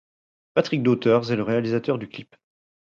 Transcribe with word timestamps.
Patrick 0.55 0.81
Daughters 0.81 1.31
est 1.31 1.35
le 1.35 1.43
réalisateur 1.43 1.99
du 1.99 2.09
clip. 2.09 2.35